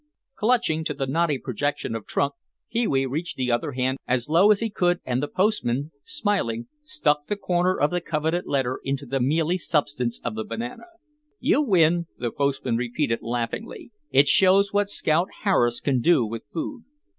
Clutching 0.33 0.83
to 0.85 0.95
the 0.95 1.05
knotty 1.05 1.37
projection 1.37 1.93
of 1.93 2.07
trunk, 2.07 2.33
Pee 2.71 2.87
wee 2.87 3.05
reached 3.05 3.37
the 3.37 3.51
other 3.51 3.73
hand 3.73 3.99
as 4.07 4.27
low 4.27 4.49
as 4.49 4.59
he 4.59 4.67
could 4.71 4.99
and 5.05 5.21
the 5.21 5.27
postman, 5.27 5.91
smiling, 6.03 6.67
stuck 6.83 7.27
the 7.27 7.35
corner 7.35 7.77
of 7.79 7.91
the 7.91 8.01
coveted 8.01 8.47
letter 8.47 8.79
into 8.83 9.05
the 9.05 9.19
mealy 9.19 9.59
substance 9.59 10.19
of 10.23 10.33
the 10.33 10.43
banana. 10.43 10.85
"You 11.39 11.61
win," 11.61 12.07
the 12.17 12.31
postman 12.31 12.77
repeated 12.77 13.19
laughingly; 13.21 13.91
"it 14.09 14.27
shows 14.27 14.73
what 14.73 14.89
Scout 14.89 15.27
Harris 15.43 15.79
can 15.79 15.99
do 16.01 16.25
with 16.25 16.45
food." 16.51 16.83